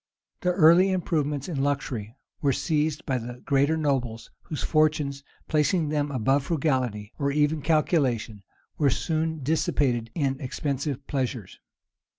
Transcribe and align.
The 0.39 0.51
early 0.53 0.89
improvements 0.89 1.47
in 1.47 1.61
luxury 1.61 2.15
were 2.41 2.53
seized 2.53 3.05
by 3.05 3.19
the 3.19 3.39
greater 3.45 3.77
nobles, 3.77 4.31
whose 4.41 4.63
fortunes, 4.63 5.23
placing 5.47 5.89
them 5.89 6.09
above 6.09 6.45
frugality, 6.45 7.13
or 7.19 7.31
even 7.31 7.61
calculation, 7.61 8.41
were 8.79 8.89
soon 8.89 9.43
dissipated 9.43 10.09
in 10.15 10.41
expensive 10.41 11.05
pleasures. 11.05 11.59